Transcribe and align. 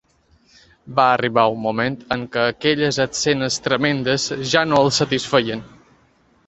Va 0.99 1.03
arribar 1.17 1.43
un 1.57 1.61
moment 1.65 1.97
en 2.17 2.23
què 2.37 2.47
aquelles 2.55 2.99
escenes 3.07 3.59
tremendes 3.69 4.27
ja 4.55 4.67
no 4.73 4.83
el 4.87 4.93
satisfeien. 5.03 5.65